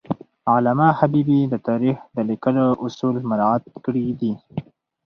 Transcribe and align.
علامه 0.53 0.87
حبیبي 0.99 1.39
د 1.47 1.55
تاریخ 1.67 1.97
د 2.15 2.17
لیکلو 2.29 2.65
اصول 2.85 3.15
مراعات 3.29 3.63
کړي 3.85 4.05
دي. 4.19 4.31